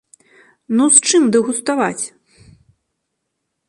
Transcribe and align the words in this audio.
Ну 0.79 0.87
з 0.95 1.11
чым 1.11 1.23
дэгуставаць? 1.33 2.05